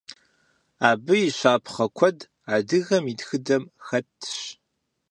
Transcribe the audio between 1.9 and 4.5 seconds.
куэд адыгэм и тхыдэм хэтщ.